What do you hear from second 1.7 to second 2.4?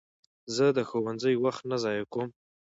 نه ضایع کوم.